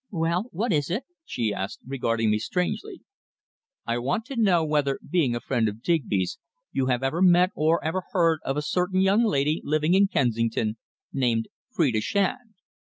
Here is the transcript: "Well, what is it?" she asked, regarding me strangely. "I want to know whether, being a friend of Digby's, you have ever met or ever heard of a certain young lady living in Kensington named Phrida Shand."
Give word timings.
"Well, 0.09 0.45
what 0.51 0.73
is 0.73 0.89
it?" 0.89 1.03
she 1.25 1.53
asked, 1.53 1.81
regarding 1.85 2.31
me 2.31 2.39
strangely. 2.39 3.01
"I 3.85 3.99
want 3.99 4.25
to 4.25 4.35
know 4.35 4.65
whether, 4.65 4.99
being 5.07 5.35
a 5.35 5.39
friend 5.39 5.69
of 5.69 5.83
Digby's, 5.83 6.39
you 6.71 6.87
have 6.87 7.03
ever 7.03 7.21
met 7.21 7.51
or 7.53 7.83
ever 7.85 8.01
heard 8.11 8.39
of 8.43 8.57
a 8.57 8.63
certain 8.63 9.01
young 9.01 9.23
lady 9.23 9.61
living 9.63 9.93
in 9.93 10.07
Kensington 10.07 10.77
named 11.13 11.49
Phrida 11.71 12.01
Shand." 12.01 12.55